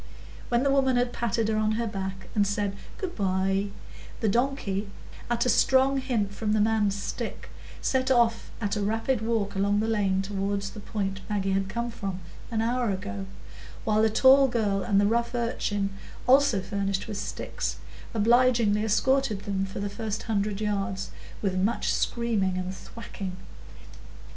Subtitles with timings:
[0.49, 3.67] When the woman had patted her on the back, and said "Good by,"
[4.19, 4.89] the donkey,
[5.29, 7.51] at a strong hint from the man's stick,
[7.83, 11.91] set off at a rapid walk along the lane toward the point Maggie had come
[11.91, 12.19] from
[12.49, 13.27] an hour ago,
[13.85, 15.91] while the tall girl and the rough urchin,
[16.25, 17.77] also furnished with sticks,
[18.15, 21.11] obligingly escorted them for the first hundred yards,
[21.43, 23.37] with much screaming and thwacking.